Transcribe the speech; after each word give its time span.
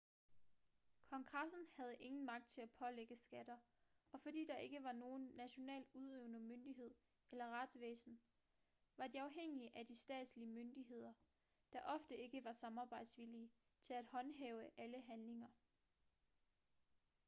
kongressen 1.09 1.59
havde 1.75 1.95
ingen 1.99 2.25
magt 2.25 2.47
til 2.47 2.61
at 2.61 2.69
pålægge 2.71 3.15
skatter 3.15 3.57
og 4.11 4.19
fordi 4.21 4.45
der 4.45 4.57
ikke 4.57 4.83
var 4.83 4.91
nogen 4.91 5.31
national 5.35 5.85
udøvende 5.93 6.39
myndighed 6.39 6.91
eller 7.31 7.51
retsvæsen 7.61 8.19
var 8.97 9.07
de 9.07 9.21
afhængige 9.21 9.77
af 9.77 9.85
de 9.85 9.95
statslige 9.95 10.47
myndigheder 10.47 11.13
der 11.73 11.79
ofte 11.85 12.17
ikke 12.17 12.43
var 12.43 12.53
samarbejdsvillige 12.53 13.49
til 13.81 13.93
at 13.93 14.05
håndhæve 14.07 14.69
alle 14.77 15.01
handlinger 15.01 15.47